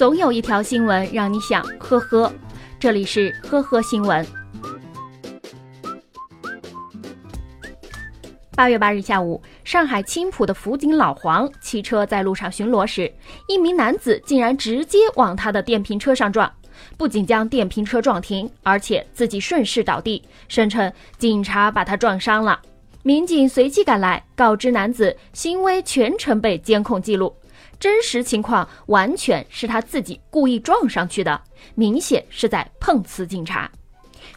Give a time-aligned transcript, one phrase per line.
[0.00, 2.32] 总有一条新闻让你想呵呵。
[2.78, 4.26] 这里是呵呵新闻。
[8.56, 13.12] 八月八日下午，上海青浦的辅警老黄骑车在路上巡逻时，
[13.46, 16.50] 一名男子竟然直接往他的电瓶车上撞，
[16.96, 22.58] 不仅将电瓶车撞停，而且自己顺势倒地，声称警察把他撞伤了。
[23.02, 27.34] 民警随即赶来，告知男子行为全程被监控记录，
[27.80, 31.42] 真实情况完全是他自己故意撞上去的，
[31.74, 33.68] 明显是在碰瓷警察。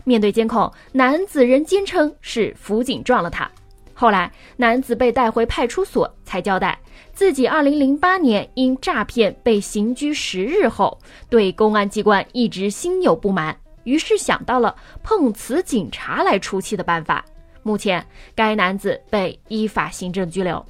[0.05, 3.49] 面对监控，男子仍坚称是辅警撞了他。
[3.93, 6.79] 后来，男子被带回派出所，才交代
[7.13, 10.97] 自己2008年因诈骗被刑拘十日后，
[11.29, 17.23] 对公安机关一直心有不满，于是想到了碰瓷警察来出气的办法。
[17.61, 20.65] 目前，该男子被依法行政拘留。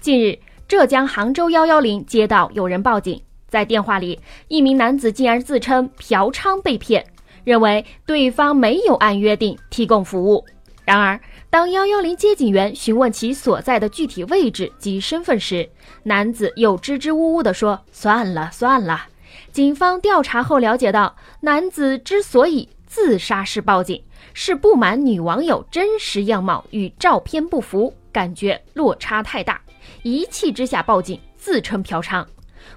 [0.00, 7.04] 近日，浙江杭州幺幺零接到有人报警，在电话里，一名男子竟然自称嫖娼被骗，
[7.44, 10.44] 认为对方没有按约定提供服务。
[10.86, 15.68] 然而，当幺幺零接警员询问其所在的具体位置及身份时，
[16.02, 19.06] 男子又支支吾吾地说：“算了算了。”
[19.52, 29.60] 警方调查后了解到，男子之所以自杀式报警，是不满女网友真实样貌与照片不符，感觉落差太大，
[30.04, 32.24] 一气之下报警，自称嫖娼。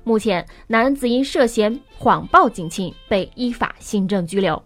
[0.04, 4.62] 目前，男子因涉嫌谎报警情被依法行政拘留。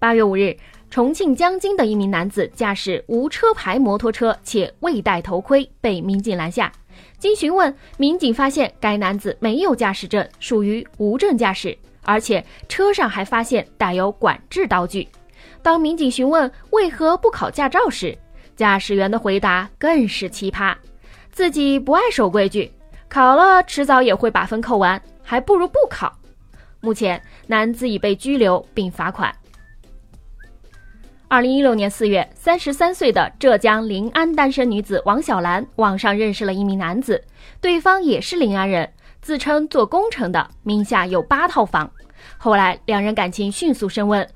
[0.00, 0.56] 八月五日。
[0.92, 6.72] 重庆江津的一名男子驾驶无车牌摩托车，且未戴头盔，被民警拦下。
[7.16, 15.08] 经询问，民警发现该男子没有驾驶证，属于无证驾驶，而且车上还发现带有管制刀具。
[15.62, 18.18] 当民警询问为何不考驾照时，
[18.60, 20.76] 驾驶员的回答更是奇葩：
[21.32, 22.70] 自己不爱守规矩，
[23.08, 26.12] 考了迟早也会把分扣完，还不如不考。
[26.82, 29.34] 目前，男子已被拘留并罚款。
[31.26, 37.24] 二零一六年四月，三十三岁的浙江临安单身女子王小兰网上认识了一名男子，
[37.62, 38.86] 对方也是临安人，
[39.22, 41.90] 自称做工程的，名下有八套房。
[42.36, 44.28] 后来两人感情迅速升温，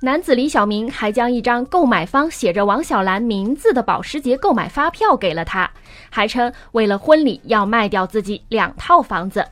[0.00, 5.70] 男子李小明还将一张购买方写着王小兰名字的保时捷购买发票给了他，
[6.10, 9.44] 还称为了婚礼要卖掉自己两套房子。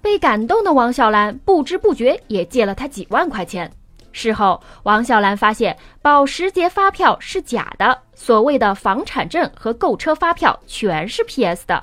[0.00, 3.70] 被感动的王小兰不知不觉也借了他几万块钱。
[4.10, 11.82] 事后，王小兰发现保时捷发票是假的，所谓的房产证和购车发票全是 PS 的。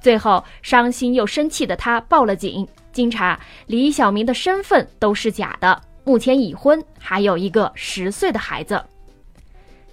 [0.00, 2.66] 最后，伤心又生气的她报了警。
[2.92, 8.82] 经查，李小明的身份都是假的，目前已婚，还有一个十岁的孩子。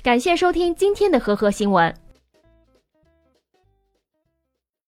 [0.01, 1.93] 感谢收听今天的和合新闻。